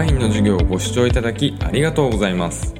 [0.00, 2.74] ワインの授業をご視聴いただきありがとうございます。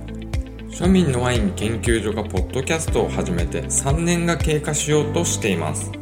[0.70, 5.92] 庶民のワイン研究所がポッドキャストを始めて3年が経過しようとしています。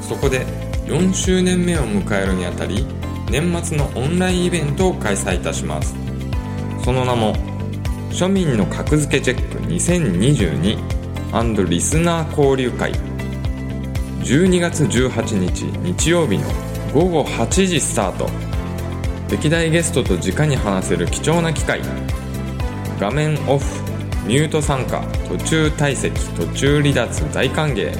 [0.00, 0.46] そこで
[0.86, 2.86] 4周年目を迎えるにあたり
[3.30, 5.94] 年末のオンラインイベントを開催いたします。
[6.82, 7.34] その名も
[8.08, 12.94] 庶民の格付けチェック2022リスナー交流会。
[14.22, 16.44] 12月18日日曜日の
[16.94, 18.47] 午後8時スタート。
[19.30, 21.82] 歴代ゲストと直に話せる貴重な機会。
[22.98, 23.66] 画面オフ
[24.26, 27.92] ミュート参加途中退席途中離脱大歓迎。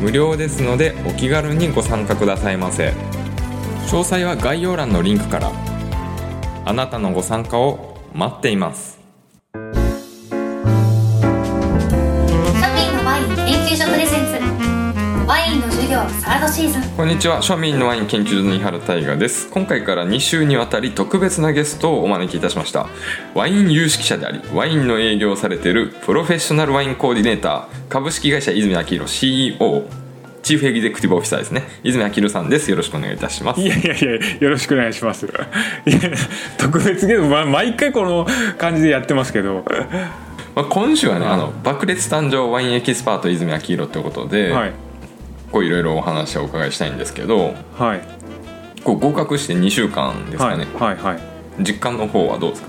[0.00, 2.94] 無料ですのでお気軽にご参加くださいませ。
[3.86, 5.52] 詳細は概要欄のリンクから。
[6.64, 8.98] あなたのご参加を待っています。
[9.54, 9.82] 庶民
[12.96, 14.59] のワイン研究所プレゼンツ。
[15.30, 16.82] ワインの授業サードシーズン。
[16.96, 17.40] こんにちは。
[17.40, 19.48] 庶民のワイン研究所の井原大我です。
[19.50, 22.88] 今回から2週にわたり特別なゲストをお招きいたしました。
[23.32, 29.84] ワイン有識者でありワインの営業をされているプロフェッショナルワインコーディネーター株式会社泉明宏 CEO
[30.42, 31.62] チーフエグゼクティブオフィサーですね。
[31.84, 32.68] 泉明宏さんです。
[32.68, 33.60] よろしくお願いいたします。
[33.60, 35.26] いやいやいやよろしくお願いします。
[35.26, 35.28] い
[35.94, 35.98] や
[36.58, 38.26] 特別ゲーム、ま、毎回この
[38.58, 39.64] 感じでやってますけど。
[40.56, 44.72] まあ、今週はね、あの爆裂誕生ワインエキスパート泉明宏ということで、はい
[45.52, 48.00] こういろいろお話をお伺いしたいんですけどはい。
[48.84, 51.18] こう合格して2週間ですはいかね、はいはい
[51.62, 52.68] 実感の方はどうですか？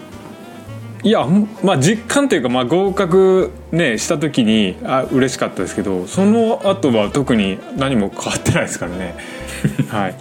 [1.04, 1.26] いや
[1.64, 9.16] まあ実感というか、まあ、合格ねした時にあ嬉しかったですけどその後は特に何も変わってないですからね。
[9.90, 10.16] はい。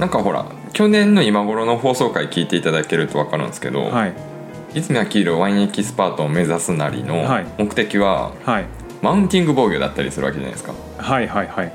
[0.00, 4.12] なんかほら去年の今頃の放送回聞いていただけると分かるんですけど、はい
[4.74, 8.64] 泉明宏ワインエキスパートを目指すなりのはい目的ははい
[9.02, 10.72] マウンティング防御だったりするわけじゃないですか。
[10.98, 11.72] はいはいはい。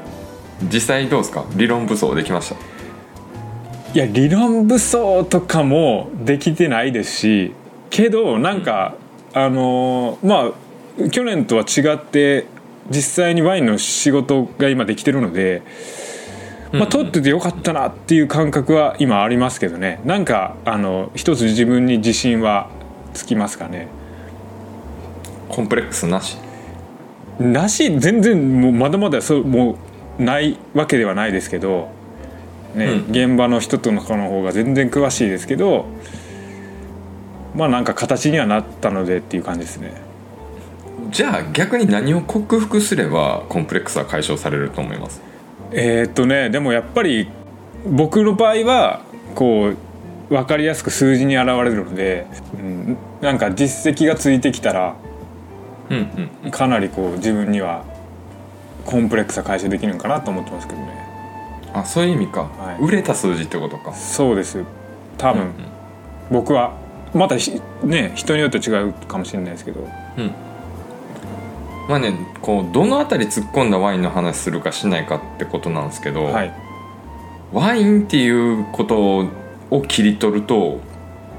[0.72, 1.46] 実際どうですか？
[1.56, 2.56] 理論武装できました？
[3.94, 7.54] いや理論武装とかもできてないですし
[7.90, 8.96] けどなんか、
[9.34, 12.46] あのーまあ去年とは違って
[12.90, 15.64] 実際にワインの仕事が今できてるので、
[16.72, 20.02] まあ、取っててよかったなっていう感覚は今ありますけどね。
[20.06, 22.70] なんかあの一つ自分に自信は
[23.14, 23.88] つきますかね。
[25.50, 26.38] コンプレックスなし？
[27.40, 29.78] なし全然もうまだまだそうも
[30.20, 31.90] うないわけではないですけど、
[32.76, 33.12] ねうん。
[33.12, 35.86] 現場の人とのかの方が全然詳しいですけど
[37.56, 39.94] まあなんか形にはなったのでっていう感じですね。
[41.12, 45.22] じゃあ逆に何を克服すればコンプレックスは解消されると思います？
[45.72, 47.30] えーっとねでもやっぱり
[47.86, 49.02] 僕の場合は
[49.36, 49.78] こう
[50.30, 54.96] 分かりやすく数字に現れるので、うん、なんか実績がついてきたら
[55.90, 56.52] うんうん。
[56.52, 57.84] かなりこう自分には
[58.86, 60.88] コンプレックスは解消できるのかなと思ってますけどね。
[61.74, 62.84] あそういう意味か、はい。
[62.84, 63.94] 売れた数字ってことか。
[63.94, 64.64] そうです。
[65.18, 65.52] 多分、
[66.32, 66.76] 僕は
[67.14, 69.88] またひね人によって違うかもしれないですけど。
[70.18, 70.32] うん。
[71.90, 76.54] まあねこうどの辺り突っ込んだワインの話するかしないかってことなんですけど、はい。
[77.52, 79.30] ワインっていうこと
[79.70, 80.80] を切り取ると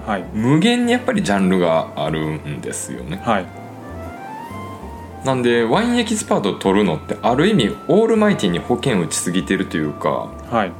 [0.07, 0.25] はい。
[0.35, 3.21] 無限にやっぱりジャンルがあるんですよね。
[3.25, 3.64] はい
[5.25, 10.73] なんでワインエキスパートを取るのってある意味オールマイティに保険打ちすぎてるというかはい。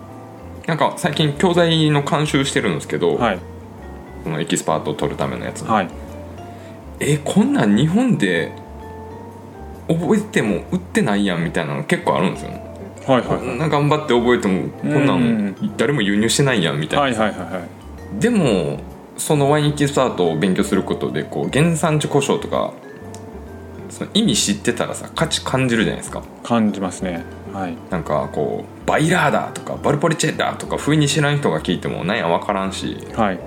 [0.67, 3.39] なんか最近教材の監修してるんですけど、はい。
[4.23, 5.89] そのエキスパートを取るためのやつ、はい。
[7.01, 8.53] えこんなん日本で
[9.89, 12.65] 覚えても売ってないやんみたいなの結構あるんですよね。
[13.07, 15.49] はいはいこんな頑張って覚えてもこんなうん。
[15.49, 18.21] ん誰も輸入してないやんみたいな、はいはいはいはい。
[18.21, 18.81] でも
[19.19, 22.73] そのワインエキスパートを勉強することでこう原産地故障とか
[23.95, 26.23] その意味知ってたらさ価値感じるじゃないですか。
[26.43, 27.25] 感じますね。
[27.53, 27.77] はい。
[27.91, 33.39] なんかこうバイラーだとかバルポリチェだとか不意に知らん人が聞いてもなんや分からんしはい。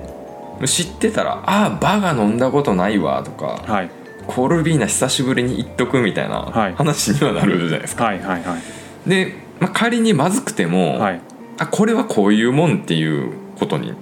[0.66, 3.92] 知ってたら「ああバが飲んだことないわ」とかはい
[4.26, 6.74] 「コールビーナ久しぶりに言っとく」みたいなはい。
[6.76, 8.06] 話にはなるじゃないですか。
[8.06, 8.56] はいはいは
[9.06, 9.10] い。
[9.10, 11.22] で、まあ、仮にまずくても、はい。
[11.60, 13.94] あこれはこういうもんっていうことに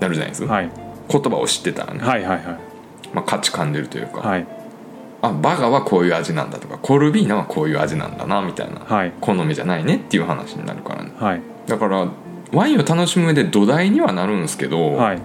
[0.00, 0.70] なるじゃないですか、はい
[1.06, 2.44] 言葉を知ってたらね、はいはいはい
[3.12, 4.46] まあ、価値感じるというか、はい
[5.26, 9.12] あバガはこういう味なんだとかコルビーナはこういう味なんだなみたいな、はい。
[9.20, 11.12] 好みじゃないねっていう話になるからね。
[11.16, 11.42] はい。
[11.66, 12.08] だから
[12.52, 15.18] ワインを楽しむ上で土台にはなるんですけど、はい。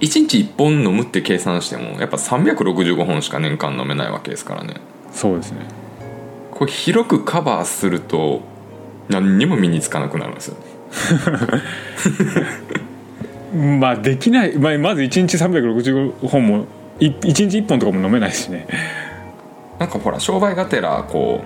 [0.00, 4.74] 1日1本飲むって計算してもやっぱ365本しか年間飲めないわけですからね。
[5.12, 5.60] そうですね。
[6.50, 8.42] これ広くカバーすると
[9.08, 10.56] 何にも身につかなくなるんですよ。
[13.80, 16.64] まあできない、まあ、まず1日365本もい
[16.98, 18.66] 1日1本とかも飲めないしね。
[19.78, 21.44] なんかほら商売がてらこ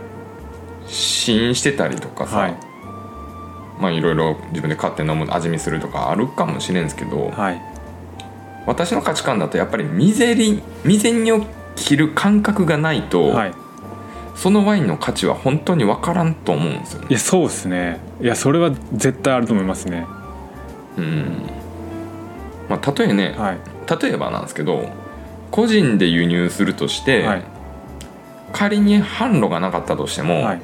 [0.87, 2.55] う試飲してたりとかさ、はい。
[3.81, 7.61] まあいろいろ自分で買って飲む味見するとかあるかもしれんすけど、はい。
[8.67, 11.33] 私の価値観だとやっぱり未然に未然に
[11.77, 13.53] 切る感覚がないと、はい。
[14.37, 17.07] そのワインの価値は本当に分からんと思うんですよね。
[17.11, 18.01] いやそうですね。
[18.23, 20.07] いやそれは絶対あると思いますね。
[20.97, 21.43] うん。
[22.69, 23.59] まあ例えね、はい。
[24.03, 24.89] 例えばなんですけど
[25.51, 27.43] 個人で輸入するとして、はい。
[28.53, 30.61] 仮に販路がなかったとしても、はい。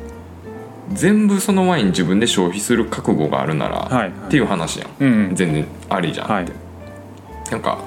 [0.93, 4.09] 全部そのワイン自分で消費する覚悟があるなら、はい。
[4.09, 5.35] っていう話やん、うんうん。
[5.35, 7.51] 全然ありじゃんって、はい。
[7.51, 7.79] なんか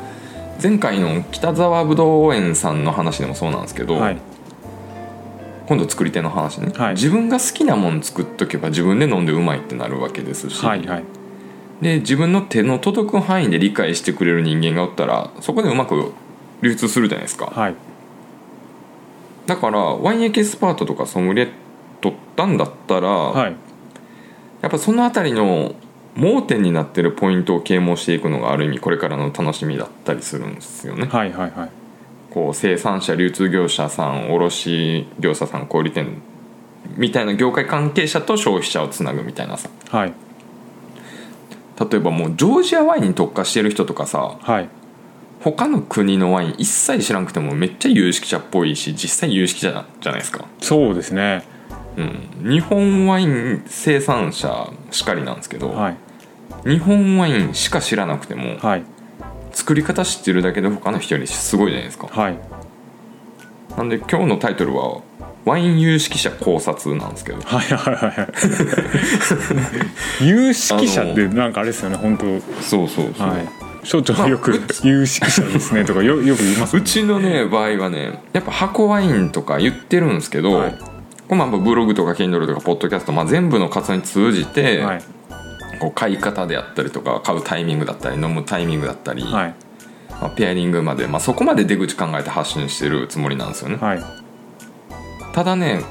[0.61, 4.17] 前回の北沢ぶどう園さんの話でもそうなんですけど、はい。
[5.67, 6.93] 今度作り手の話ね、はい。
[6.95, 11.03] 自分が好きなもん作っとけば自分で飲んでうまいってなるわけですし、はいはい。
[11.81, 16.11] で自分の手の届く範囲で理解してくれる人間がおったらそこでうまく
[16.61, 17.45] 流通するじゃないですか。
[17.47, 17.75] はい。
[19.45, 21.51] だからワインエキスパートとかソムリエ
[22.01, 23.55] 取ったんだったら、はい。
[24.61, 25.73] やっぱその辺りの
[26.15, 31.69] 盲点になってるポイントを啓蒙していくのがある意味これからの楽しみだったりするんですよね、はいはいはい。
[32.31, 36.21] こう生産者流通業者さん卸業者さん小売店
[36.97, 39.69] みたいな業界関係者と消費者をつなぐみたいなさ。
[39.89, 40.13] はい。
[41.79, 44.69] 例えばもうジョージアワインに特化してる人とかさはい
[45.41, 51.43] 他の国のワイン一切知らなくてもめっちゃ有識者っぽいし実際有識者じゃないですか、そうですね。
[51.97, 52.01] う
[52.45, 55.97] ん、日本ワイン生産者しかりなんですけど、はい。
[56.65, 58.83] 日本ワインしか知らなくてもはい。
[59.51, 62.07] 作り方知ってるだけで他の人よりすごいじゃないですか。
[62.07, 62.37] はい。
[63.77, 65.01] なんで今日のタイトルは
[65.45, 67.41] 「ワイン有識者考察」なんですけど。
[67.41, 68.27] はいはいはいはい。
[70.27, 72.25] 有識者ってなんかあれですよね本当。
[72.61, 76.77] そうそうそう、はい所長よく「有識者ですね」とかよよく言います。
[76.77, 80.77] うちのね場合はねやっぱ箱ワインとか言ってるんですけど、はい。
[81.29, 85.01] まあブログとか Kindle とかポッドキャスト、まあ、全部の活動に通じて、はい。
[85.79, 89.55] こう買い方であったりとか買うタイミングだったり飲むタイミングだったり、はい。
[90.21, 94.03] まあ、ペアリングまで、まあ、そこまで出口考えて発信してるつもりなんですよね、はい。
[95.33, 95.81] ただね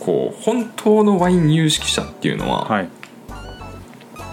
[0.00, 2.88] こう本当のワイン有識者っていうのははい。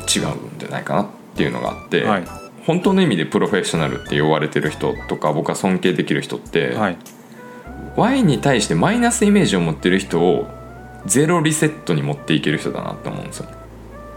[0.07, 2.23] 違うんじゃないかなっていうのがあって、はい
[2.65, 6.97] 本当の意味でプロフェッショナルって呼ばれてる人とか僕は尊敬できる人って、はい。
[7.95, 10.47] ワインに対してマイナスイメージを持ってる人を
[11.05, 13.49] ゼロリセットに持っていける人だなって思うんですよ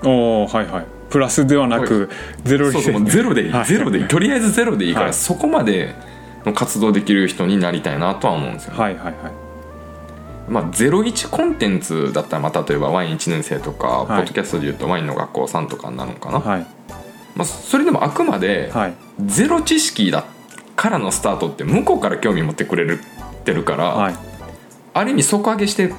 [0.05, 0.87] おおはいはい。
[1.11, 2.11] プラスではなく
[2.45, 3.67] ゼロリそうそうもうゼロでいい、はい。
[3.67, 4.05] ゼロでいい。
[4.09, 5.15] とりあえずゼロでいいから、はい。
[5.15, 5.95] そこまで
[6.45, 9.15] の活動できる人になりたいなとは思うんですよ、はいはいはい。
[10.49, 14.07] まあ、01コンテンツだったら、まあ、例えばワイン1年生とか、い。
[14.09, 16.67] ポッドキャストでいうとワインの学校さんとかになるのかな、はい
[17.39, 18.95] まあ、それでもあくまではい。
[19.25, 20.25] ゼロ知識だ
[20.77, 23.01] からのスタートって向こうから興味持ってくれる
[23.45, 24.15] てるから、はい。
[24.93, 25.93] ある意味底上げして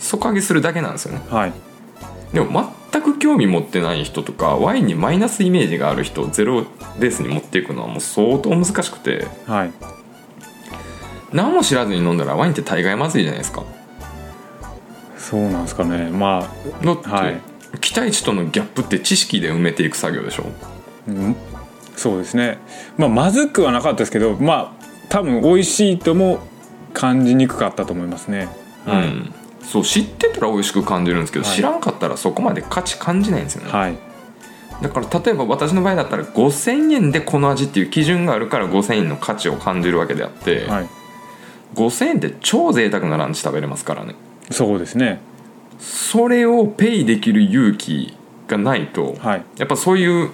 [0.00, 1.22] 底上げするだけなんですよね。
[1.30, 1.52] はい。
[2.34, 6.64] でも全く興味持ってない人とかワインにマイナスイメージがある人をゼロ
[6.98, 9.72] ベースに持っていくのはもう相当難しくてはい。
[11.32, 13.62] 何も知らずに飲んだらワインって大概まずいじゃないですか。
[15.16, 16.10] そうなんですかね。
[16.10, 16.48] ま
[16.82, 17.49] だって、はい
[17.80, 20.44] 期待値とのギャップって知識で埋めていく作業でしょ？
[20.62, 20.68] あ、
[21.08, 21.36] うん、
[21.96, 22.58] そうですね。
[22.96, 26.40] まあまずくはなかったですけどまあ多分美味しいとも
[26.92, 28.48] 感じにくかったと思いますね。
[28.84, 31.54] はい、うんそう知ってたら美味しく感じるんですけど、はい。
[31.54, 33.98] 知らんかったらそこまで価値感じないんですよね、はい。
[34.82, 40.88] だから例えば私の場合だったら5000円でこの味っていう基準があるから5000円の価値を感じるわけであって、はい。
[41.74, 44.16] 5000円って超贅沢なランチ食べれますからね。
[44.50, 45.20] そうですね
[45.80, 49.44] それをペイできる勇気がないと、はい。
[49.56, 50.30] やっぱそういう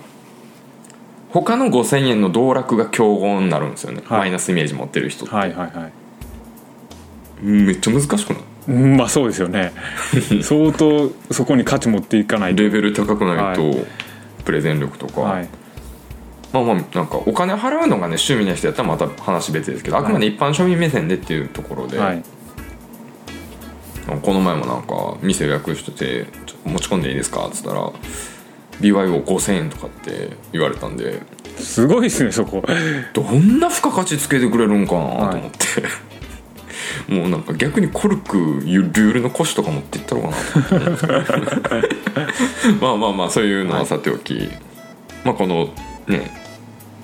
[1.31, 4.19] 他の5000円の道楽が競合になるんですよね、はい。
[4.21, 7.45] マイナスイメージ持ってる人って、はいはいはい。
[7.45, 8.43] めっちゃ難しくない？
[8.69, 9.73] うんまあそうですよね。
[10.43, 12.63] 相当そこに価値持っていかないと。
[12.63, 13.77] レベル高くないと、は
[14.45, 15.49] プレゼン力とか、はい。
[16.53, 22.23] まあまあなんかお金払うのがね趣味な人やったらまた話別ですけどあくまで一般庶民目線でっていうところで、はい
[24.07, 27.91] この前もなんか店予約してて「ちょっと持ち込んでいいですか?」っつったら
[28.81, 31.23] 「BYO5000 円」とかって言われたんで
[31.59, 32.63] すごいですねそこ。
[33.15, 35.59] どんな付加価値つけてくれるんかなと思って、
[37.13, 41.89] もうなんか逆にコルクルールの腰とか持っていったのかなと思って。
[42.81, 44.51] まあまあまあそういうのはさておき、
[45.25, 45.71] まあこの
[46.07, 46.31] ね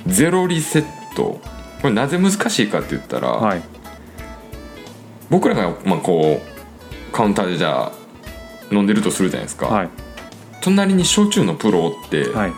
[0.06, 0.84] ゼロリセッ
[1.16, 1.40] ト。
[1.80, 3.62] これなぜ難しいかって言ったら、はい。
[5.30, 6.51] 僕らがまあこう
[7.12, 7.92] カウンターでじゃあ
[8.70, 9.88] 飲んでるとするじゃないですか、はい。
[10.62, 12.52] 隣に焼酎のプロおって、はい。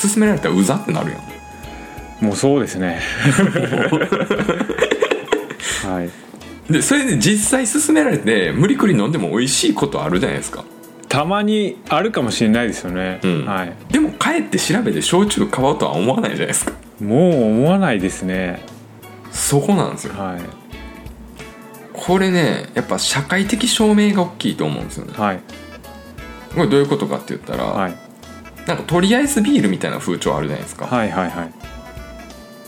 [0.00, 2.24] 勧められたらうざってなるやん。
[2.24, 3.00] もうそうですね。
[5.84, 6.10] はい。
[6.72, 10.64] でそれで実際勧められて無理くり飲んでも美味しいことあるじゃないですか。
[11.08, 13.46] たまにあるかもしれないですよね、うん。
[13.46, 16.72] はい、でも帰って調べて焼酎買おうとは思わないじゃないですか。
[17.00, 18.64] もう思わないですね。
[19.30, 20.14] そこなんですよ。
[20.14, 20.65] はい
[21.96, 25.14] これねやっぱ社会的証明が大きいと思うんですよね。
[25.16, 25.40] はい。
[26.54, 27.94] これどういうことかって言ったら、はい。
[28.66, 31.52] なんかとりあえずビールみたいな風潮あるじゃないですか、はいはいはい。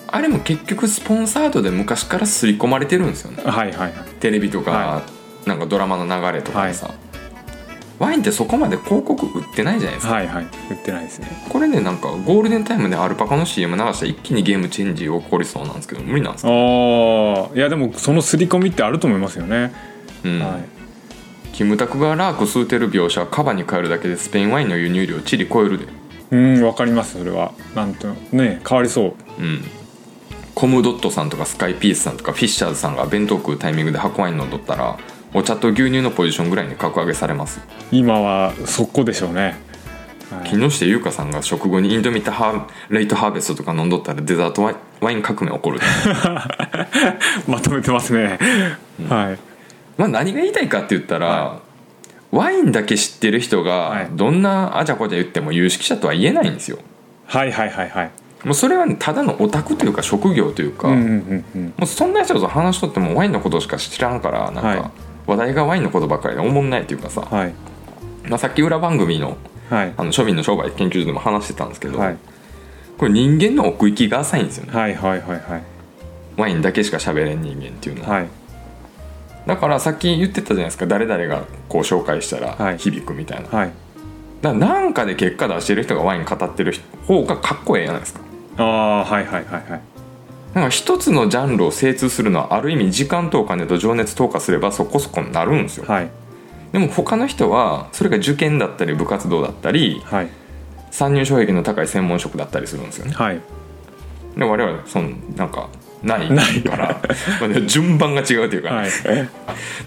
[0.06, 3.42] あれも結局スポンサードで昔から刷り込まれてるんですよね。
[3.42, 3.92] はいはいはい。
[4.20, 5.02] テレビとか、は
[5.46, 6.94] なんかドラマの流れとかでさ、
[7.98, 10.44] ワインってそこまで広告売ってないじゃないですか、はいはい。
[10.44, 11.28] 売ってないですね。
[11.48, 16.54] これねなんかゴールデンタイムでアルパカの CM 流したら一気にゲームチェンジ起こりそうなんですけど無理なんですか、ああ
[17.54, 19.72] いやでもその刷り込みってあると思いますよね、
[20.24, 20.40] うん。
[20.40, 20.64] はい。
[21.52, 25.86] キムタクがラーク吸うてる描写はカバに変えるだけでスペインワインの輸入量チリ超えるで。
[26.30, 27.52] うんわかりますそれは。
[27.74, 29.14] なんとね変わりそう。
[29.40, 29.64] うん。
[30.54, 34.98] コムドットさんとかスカイピースさんとかフィッシャーズさんが弁当食うタイミングで白ワイン飲んどったら
[35.34, 37.60] お茶と牛乳のポジションぐらいに格上げされます。
[37.92, 39.56] 今はそこでしょうね、
[40.30, 40.50] はい。
[40.50, 45.80] 木下優香さんが食後にインドミタハーレイトハーベストとか飲んどったらデザートワインワイン革命起こる。
[47.46, 48.38] まとめてますね、
[49.08, 49.38] はい。
[49.96, 51.60] まあ何が言いたいかって言ったら、は
[52.30, 54.08] ワインだけ知ってる人がはい。
[54.12, 56.78] どんなあちゃこちゃ言っても有識者とは言えないんですよ。
[57.26, 58.10] はいはいはいはい。
[58.44, 64.90] もうそれはねただのオタクというか職業というか、うんうんうんうんもうそんな人と話しとってもワインのことしか知らんからなんはいか
[65.28, 67.54] 話題がワインのことばっかりでおもんないというかさ、はい。
[68.28, 69.36] まあ、さっき裏番組の
[69.68, 69.92] はい。
[69.98, 72.16] あの庶民の商売研究所でも話してたんですけど、はい。
[72.96, 74.72] これ人間の奥行きが浅いんですよね。
[74.72, 75.62] はいはいはいはい。
[76.38, 78.28] ワインだけしか喋れん人間っていうのは、はい。
[79.46, 82.78] だからさっき言ってたじゃないですか誰々がこう紹介したらはい。
[82.78, 83.72] 響くみたいな、はい。
[84.40, 86.74] だからなんかで結果出してる人がワイン語ってる
[87.06, 88.20] 方がかっこええじゃないですか。
[88.56, 89.97] ああはいはいはいはい
[90.54, 95.84] なんか一つのジャンルを精通するのはある意味時間とお金と情熱投下すればそこそこになるんですよ。
[95.86, 96.10] はい。
[96.72, 100.30] でも他の人はそれが受験だったり部活動だったりはい。
[100.90, 103.12] 参入障壁の高い専門職だったりするんですよね。
[103.12, 103.40] はい。
[104.36, 105.68] で我々はそのなんか
[106.02, 107.00] ないないから
[107.40, 108.90] まあね順番が違うというか,、はい。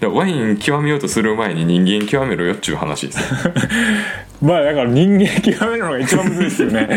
[0.06, 3.54] ワイン極めようとする前に人間極めろよっちゅう話ですよ。
[4.42, 6.88] まあだから人間極めるのが一番むずいですよね。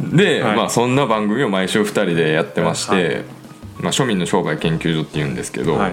[0.00, 0.56] で、はい。
[0.56, 3.24] まあそんな番組を毎週2人でやってまして、はい。
[3.80, 5.92] まあ、庶民の商売研究所っていうんですけど、はい。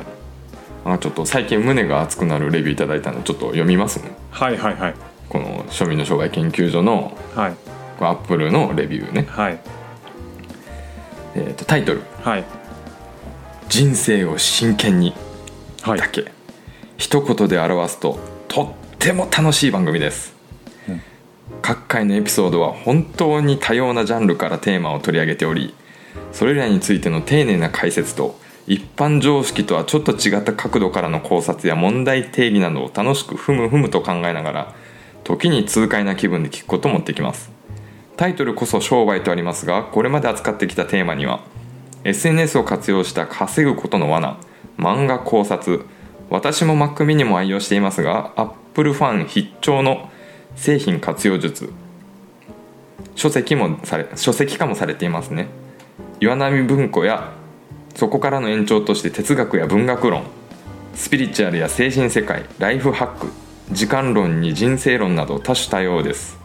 [0.86, 4.12] あちょっと最近胸が熱くなるレビューいただいたのでちょっと読みますね。
[4.31, 4.93] はいはいはい。
[5.27, 7.53] この庶民の商売研究所のはい。
[8.00, 9.59] アップルのレビューね、はい
[11.38, 12.01] えーとタイトル。
[12.24, 12.44] はい
[13.70, 15.13] 「人生を真剣に」
[15.84, 16.00] はい。
[16.00, 16.25] だけ、
[16.98, 20.34] 一言で表すととっても楽しい番組です、
[20.89, 21.01] うん。
[21.62, 25.74] 各回のエピソードは本当に多様なジャンルからテーマを取り上げており
[26.32, 34.75] それらについての丁寧な解説と一般常識とはちょっと違った角度からの考察や問題定義などを楽しくふむふむと考えながら
[35.24, 37.57] 時に痛快な気分で聞くこともできます
[38.17, 41.41] タイトルこそ商売とありますがこれまで扱ってきたテーマには
[42.03, 44.38] SNS を活用した稼ぐことの罠
[44.77, 45.86] 漫画考察
[46.29, 50.09] 私も Mac mini も愛用していますが Apple ファン必聴の
[50.55, 51.71] 製品活用術
[53.15, 55.47] 書籍もされ書籍化もされていますね。
[56.19, 57.33] 岩波文庫や
[57.95, 60.24] そこからの延長として哲学や文学論
[60.93, 63.27] スピリチュアルや精神世界ライフハック
[63.71, 66.37] 時間論に人生論など多種多様です。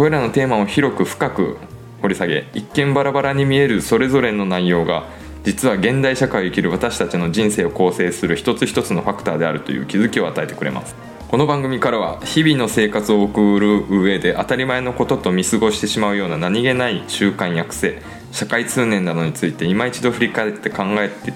[0.00, 1.58] これらのテーマを広く深く
[2.00, 5.04] 掘り下げ一見バラバラに見えるそれぞれの内容が
[5.44, 10.94] 実は現代社会を生きる私たちの人生を構成する一つ一つのファクターであるという気づきを与えてくれます。
[11.28, 18.00] この番組からは日々の生活を送る上で当たり前のことと見過ごしてしまうような何気ない習慣や癖
[18.32, 21.34] 社会通念などについて今一度振り返って考えて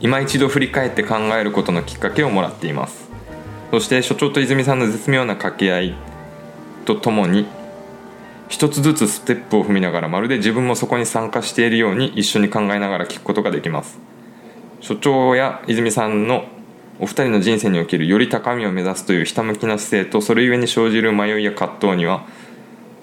[0.00, 3.10] 今一度振り返って考えることのきっかけをもらっています。
[3.72, 5.94] そして所長と泉さんの絶妙な掛け合い
[6.84, 7.48] とともに
[8.48, 13.98] 一つずつステップを踏みながらまるで自分もそこに参加しているように一緒に考えながら聞くことができます。
[14.80, 16.44] 所長や泉さんの
[16.98, 22.24] お二人の人生におけるより高みを目指すというひたむきな姿勢とそれゆえに生じる迷いや葛藤には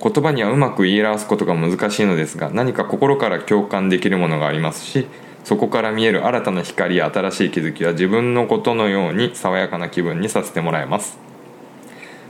[0.02, 5.08] 言葉にはうまく言い表すことが難しいのですが何か心から共感できるものがありますし
[5.44, 11.33] そこから見える新たな光や新しい気づきは自分のことのように爽やかな気分にさせてもらえます。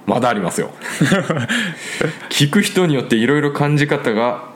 [0.06, 0.70] まだありますよ。
[2.30, 4.52] 聞く人によっていろいろ感じ方が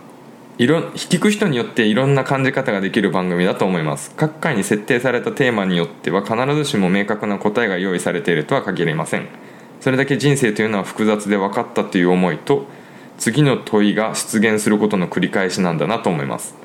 [0.58, 4.12] いろ聞く人によっていろんな感じ方ができる番組だと思います。
[4.16, 9.28] 各回に設定されたテーマによっては必ずしも明確な答えが用意されているとは限りません。
[9.80, 12.66] それだけ人生というのは複雑で分かったという思いと
[13.20, 16.56] 次の問いが出現することの繰り返しなんだなと思います。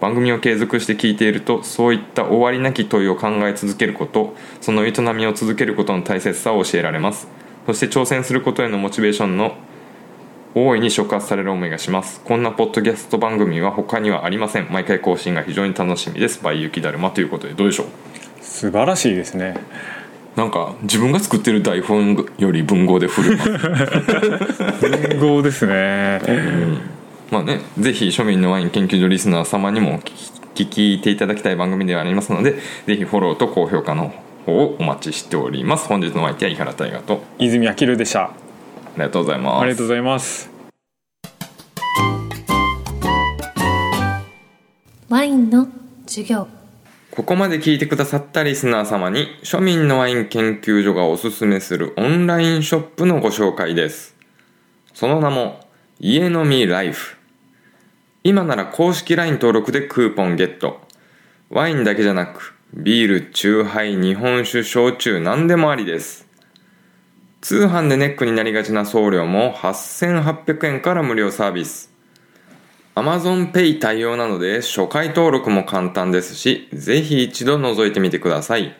[0.00, 7.28] 番組を継続して聞いているとそういった終わりなき問いを考え続けることその営みを続けることの大切さを教えられます。
[7.66, 9.56] そして挑戦することへのモチベーションの
[10.54, 12.20] 大いに触発される思いがします。
[12.20, 14.68] こんなポッドキャスト番組は他にはありません。
[14.70, 16.40] 毎回更新が非常に楽しみです。
[16.40, 17.86] by 雪だるまということでどうでしょう？
[18.40, 19.56] 素晴らしいですね。
[20.34, 23.58] なんか自分が作ってる台本より文豪で振る舞う。
[25.18, 26.20] 文豪ですね。
[27.30, 32.54] まあねぜひ庶民のワイン研究所リスナー様にも聞聞いていただきたい番組ではありますので
[32.86, 34.14] ぜひフォローと高評価の
[34.46, 35.88] 方をお待ちしております。
[35.88, 37.22] 本日のお相手は井原大河と。
[37.38, 38.26] 泉明宏でした。
[38.26, 38.32] あ
[38.94, 39.62] りがとうございます。
[39.62, 40.50] ありがとうございます。
[45.08, 45.68] ワインの
[46.06, 46.46] 授業。
[47.10, 54.14] ここまで聞いてくださったリスナー様に庶民のワイン研究所がおすすめするオンラインショップのご紹介です。
[54.94, 55.60] その名も
[55.98, 57.16] 家飲みライフ。
[58.22, 60.80] 今なら公式 LINE 登録でクーポンゲット。
[61.48, 66.26] ワインだけじゃなくビール、チューハイ、日本酒、焼酎何でもありです
[67.40, 71.96] 通販でネックになりがちな送料も8800円から無料サービス
[72.96, 78.74] Amazon Pay 対応なので初回登録も簡単ですし、ぜひ一度覗いてみてください。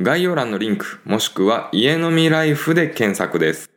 [0.00, 3.68] 概要欄のリンク、もしくは家飲みライフで検索です。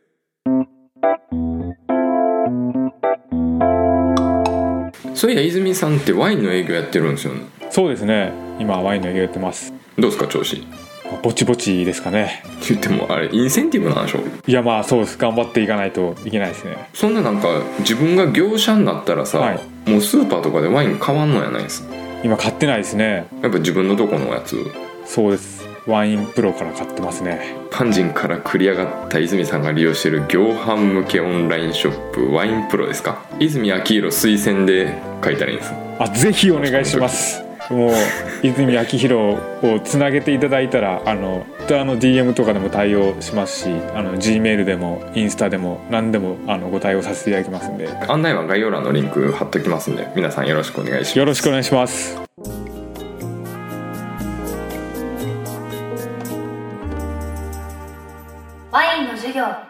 [5.14, 7.40] そういや、泉さんってワインの営業やってるんですよね。
[7.70, 9.72] そうですね今ワインの営業やってます。
[9.98, 10.62] どうですか、調子？
[11.22, 12.44] ぼちぼちですかね。
[12.46, 14.20] って言っても、あれ、インセンティブなんでしょ？
[14.46, 15.18] いやまあそうです。
[15.18, 16.88] 頑張っていかないといけないですね。
[16.94, 17.48] そんななんか、
[17.80, 19.90] 自分が業者になったらさ、はい。
[19.90, 21.88] もうスーパーとかでワイン買わんのやないです
[22.22, 23.26] 今買ってないですね。
[23.42, 24.56] やっぱ自分のとこのやつ。
[25.06, 25.64] そうです。
[25.86, 27.56] ワインプロから買ってますね。
[27.70, 33.24] パンジンから繰り上がった泉さんが利用している業販向けオンラインショップワインプロですか？
[33.40, 35.72] 泉明宏推薦で書いたらいいんです。
[35.98, 37.94] あぜひお願いしますもう
[38.42, 47.88] 泉明宏をつなげていただいたらあの Twitter の DM とかでも対応しますしあの G メールでもインスタでも何でもあのご対応させていただきますんで。
[48.08, 51.18] 案内は概要欄のリンク貼っときますんで皆さんよろしくお願いします。
[51.18, 52.20] よろしくお願いします。
[58.72, 59.69] ワインの授業